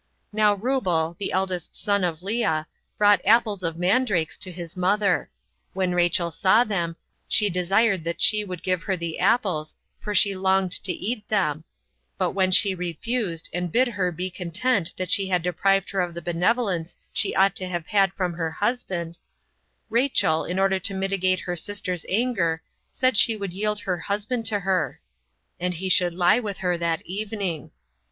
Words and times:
Now 0.33 0.55
Reubel, 0.55 1.15
the 1.19 1.31
eldest 1.31 1.75
son 1.75 2.03
of 2.03 2.23
Lea, 2.23 2.63
brought 2.97 3.21
apples 3.23 3.61
of 3.61 3.77
mandrakes 3.77 4.33
36 4.33 4.37
to 4.39 4.51
his 4.51 4.75
mother. 4.75 5.29
When 5.73 5.93
Rachel 5.93 6.31
saw 6.31 6.63
them, 6.63 6.95
she 7.27 7.51
desired 7.51 8.03
that 8.05 8.19
she 8.19 8.43
would 8.43 8.63
give 8.63 8.81
her 8.81 8.97
the 8.97 9.19
apples, 9.19 9.75
for 9.99 10.15
she 10.15 10.35
longed 10.35 10.71
to 10.85 10.91
eat 10.91 11.27
them; 11.27 11.65
but 12.17 12.31
when 12.31 12.49
she 12.49 12.73
refused, 12.73 13.47
and 13.53 13.71
bid 13.71 13.89
her 13.89 14.11
be 14.11 14.31
content 14.31 14.91
that 14.97 15.11
she 15.11 15.27
had 15.29 15.43
deprived 15.43 15.91
her 15.91 16.01
of 16.01 16.15
the 16.15 16.21
benevolence 16.23 16.95
she 17.13 17.35
ought 17.35 17.55
to 17.57 17.67
have 17.67 17.85
had 17.85 18.11
from 18.13 18.33
her 18.33 18.49
husband, 18.49 19.19
Rachel, 19.91 20.45
in 20.45 20.57
order 20.57 20.79
to 20.79 20.95
mitigate 20.95 21.41
her 21.41 21.55
sister's 21.55 22.07
anger, 22.09 22.63
said 22.91 23.17
she 23.19 23.35
would 23.37 23.53
yield 23.53 23.81
her 23.81 23.99
husband 23.99 24.47
to 24.47 24.61
her; 24.61 24.99
and 25.59 25.75
he 25.75 25.89
should 25.89 26.15
lie 26.15 26.39
with 26.39 26.57
her 26.57 26.75
that 26.75 27.05
evening. 27.05 27.69